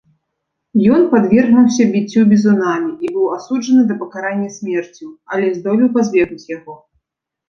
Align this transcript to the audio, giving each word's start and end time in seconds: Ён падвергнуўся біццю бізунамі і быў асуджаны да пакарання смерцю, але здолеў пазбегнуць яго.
Ён 0.93 1.01
падвергнуўся 1.09 1.83
біццю 1.95 2.23
бізунамі 2.31 2.89
і 3.07 3.11
быў 3.17 3.27
асуджаны 3.37 3.83
да 3.91 3.97
пакарання 3.99 4.49
смерцю, 4.55 5.07
але 5.37 5.45
здолеў 5.59 5.93
пазбегнуць 5.99 6.49
яго. 6.57 6.75